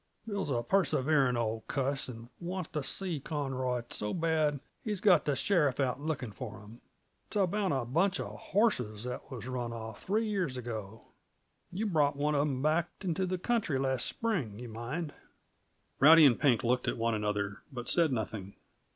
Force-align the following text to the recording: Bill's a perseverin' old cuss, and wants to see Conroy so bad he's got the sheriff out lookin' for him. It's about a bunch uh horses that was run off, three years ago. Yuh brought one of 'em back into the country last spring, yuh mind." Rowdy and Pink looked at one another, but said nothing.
Bill's 0.25 0.49
a 0.49 0.63
perseverin' 0.63 1.37
old 1.37 1.67
cuss, 1.67 2.09
and 2.09 2.29
wants 2.39 2.71
to 2.71 2.81
see 2.81 3.19
Conroy 3.19 3.83
so 3.91 4.15
bad 4.15 4.59
he's 4.83 4.99
got 4.99 5.25
the 5.25 5.35
sheriff 5.35 5.79
out 5.79 6.01
lookin' 6.01 6.31
for 6.31 6.61
him. 6.61 6.81
It's 7.27 7.35
about 7.35 7.71
a 7.71 7.85
bunch 7.85 8.19
uh 8.19 8.29
horses 8.29 9.03
that 9.03 9.29
was 9.29 9.45
run 9.47 9.71
off, 9.71 10.01
three 10.01 10.27
years 10.27 10.57
ago. 10.57 11.03
Yuh 11.71 11.85
brought 11.85 12.15
one 12.15 12.33
of 12.33 12.41
'em 12.41 12.63
back 12.63 12.89
into 13.01 13.27
the 13.27 13.37
country 13.37 13.77
last 13.77 14.07
spring, 14.07 14.57
yuh 14.57 14.69
mind." 14.69 15.13
Rowdy 15.99 16.25
and 16.25 16.39
Pink 16.39 16.63
looked 16.63 16.87
at 16.87 16.97
one 16.97 17.13
another, 17.13 17.59
but 17.71 17.87
said 17.87 18.11
nothing. 18.11 18.55